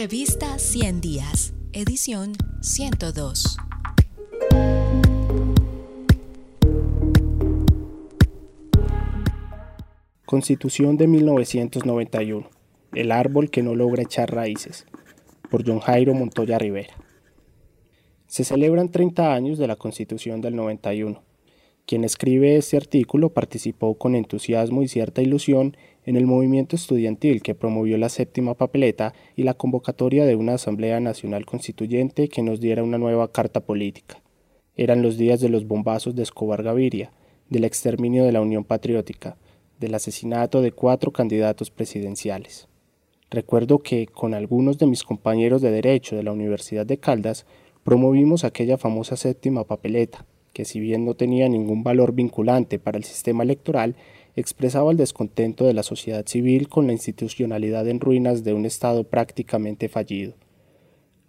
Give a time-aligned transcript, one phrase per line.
[0.00, 3.56] Revista 100 Días, edición 102.
[10.24, 12.48] Constitución de 1991.
[12.94, 14.86] El árbol que no logra echar raíces.
[15.50, 16.94] Por John Jairo Montoya Rivera.
[18.28, 21.20] Se celebran 30 años de la Constitución del 91.
[21.86, 25.76] Quien escribe este artículo participó con entusiasmo y cierta ilusión
[26.08, 31.00] en el movimiento estudiantil que promovió la séptima papeleta y la convocatoria de una Asamblea
[31.00, 34.22] Nacional Constituyente que nos diera una nueva carta política.
[34.74, 37.12] Eran los días de los bombazos de Escobar Gaviria,
[37.50, 39.36] del exterminio de la Unión Patriótica,
[39.80, 42.68] del asesinato de cuatro candidatos presidenciales.
[43.30, 47.44] Recuerdo que, con algunos de mis compañeros de Derecho de la Universidad de Caldas,
[47.84, 53.04] promovimos aquella famosa séptima papeleta, que si bien no tenía ningún valor vinculante para el
[53.04, 53.94] sistema electoral,
[54.40, 59.04] expresaba el descontento de la sociedad civil con la institucionalidad en ruinas de un Estado
[59.04, 60.34] prácticamente fallido.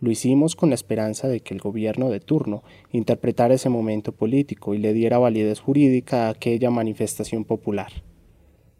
[0.00, 4.74] Lo hicimos con la esperanza de que el gobierno de turno interpretara ese momento político
[4.74, 7.90] y le diera validez jurídica a aquella manifestación popular.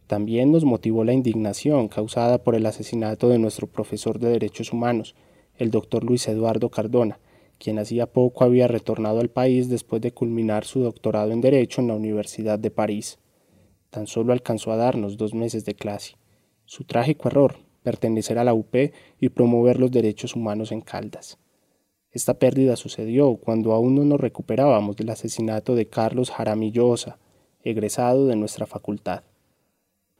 [0.06, 5.14] También nos motivó la indignación causada por el asesinato de nuestro profesor de Derechos Humanos,
[5.56, 7.18] el doctor Luis Eduardo Cardona,
[7.58, 11.88] quien hacía poco había retornado al país después de culminar su doctorado en Derecho en
[11.88, 13.18] la Universidad de París.
[13.90, 16.16] Tan solo alcanzó a darnos dos meses de clase.
[16.66, 18.74] Su trágico error, pertenecer a la UP
[19.20, 21.38] y promover los derechos humanos en Caldas.
[22.10, 27.18] Esta pérdida sucedió cuando aún no nos recuperábamos del asesinato de Carlos Jaramillosa,
[27.62, 29.22] egresado de nuestra facultad.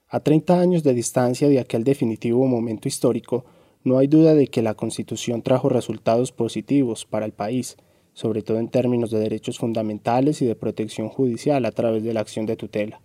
[0.08, 3.44] A 30 años de distancia de aquel definitivo momento histórico,
[3.84, 7.76] no hay duda de que la Constitución trajo resultados positivos para el país,
[8.12, 12.20] sobre todo en términos de derechos fundamentales y de protección judicial a través de la
[12.20, 13.00] acción de tutela.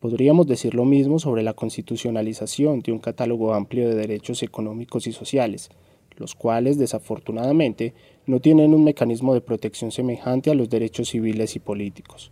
[0.00, 5.12] Podríamos decir lo mismo sobre la constitucionalización de un catálogo amplio de derechos económicos y
[5.12, 5.70] sociales,
[6.18, 7.94] los cuales desafortunadamente
[8.26, 12.30] no tienen un mecanismo de protección semejante a los derechos civiles y políticos.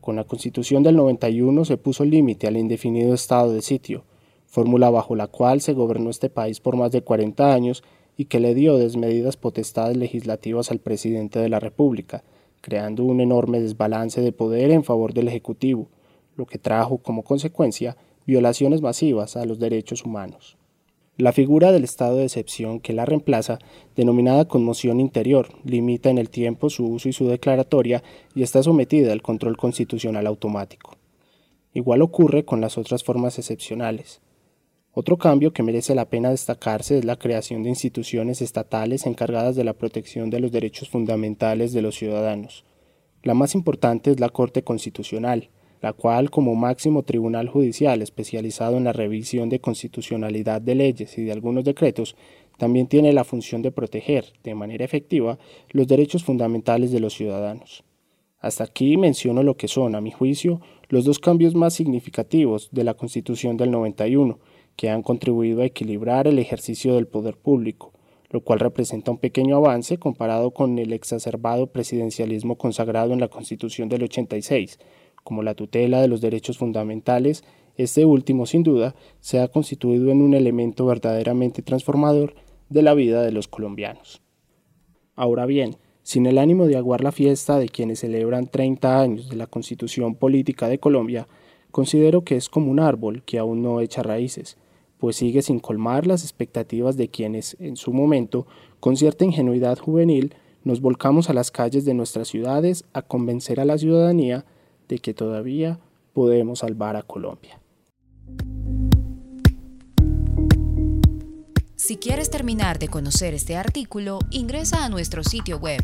[0.00, 4.04] Con la Constitución del 91 se puso límite al indefinido estado de sitio,
[4.46, 7.84] fórmula bajo la cual se gobernó este país por más de 40 años
[8.16, 12.24] y que le dio desmedidas potestades legislativas al presidente de la República,
[12.60, 15.88] creando un enorme desbalance de poder en favor del Ejecutivo,
[16.40, 17.96] lo que trajo como consecuencia
[18.26, 20.56] violaciones masivas a los derechos humanos.
[21.18, 23.58] La figura del estado de excepción que la reemplaza,
[23.94, 28.02] denominada conmoción interior, limita en el tiempo su uso y su declaratoria
[28.34, 30.96] y está sometida al control constitucional automático.
[31.74, 34.22] Igual ocurre con las otras formas excepcionales.
[34.92, 39.64] Otro cambio que merece la pena destacarse es la creación de instituciones estatales encargadas de
[39.64, 42.64] la protección de los derechos fundamentales de los ciudadanos.
[43.22, 48.84] La más importante es la Corte Constitucional, la cual, como máximo tribunal judicial especializado en
[48.84, 52.16] la revisión de constitucionalidad de leyes y de algunos decretos,
[52.58, 55.38] también tiene la función de proteger, de manera efectiva,
[55.70, 57.84] los derechos fundamentales de los ciudadanos.
[58.38, 62.84] Hasta aquí menciono lo que son, a mi juicio, los dos cambios más significativos de
[62.84, 64.38] la Constitución del 91,
[64.76, 67.92] que han contribuido a equilibrar el ejercicio del poder público,
[68.30, 73.88] lo cual representa un pequeño avance comparado con el exacerbado presidencialismo consagrado en la Constitución
[73.88, 74.78] del 86,
[75.24, 77.44] como la tutela de los derechos fundamentales,
[77.76, 82.34] este último sin duda se ha constituido en un elemento verdaderamente transformador
[82.68, 84.20] de la vida de los colombianos.
[85.16, 89.36] Ahora bien, sin el ánimo de aguar la fiesta de quienes celebran 30 años de
[89.36, 91.28] la Constitución Política de Colombia,
[91.70, 94.56] considero que es como un árbol que aún no echa raíces,
[94.98, 98.46] pues sigue sin colmar las expectativas de quienes, en su momento,
[98.80, 103.64] con cierta ingenuidad juvenil, nos volcamos a las calles de nuestras ciudades a convencer a
[103.64, 104.44] la ciudadanía
[104.90, 105.78] de que todavía
[106.12, 107.58] podemos salvar a Colombia.
[111.76, 115.80] Si quieres terminar de conocer este artículo, ingresa a nuestro sitio web